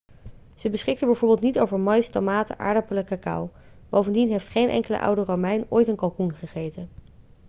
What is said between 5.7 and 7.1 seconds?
een kalkoen gegeten